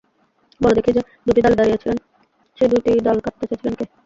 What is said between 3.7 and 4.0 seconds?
কে?